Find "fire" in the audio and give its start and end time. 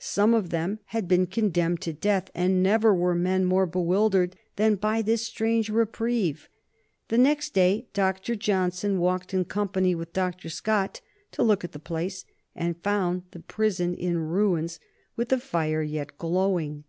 15.38-15.82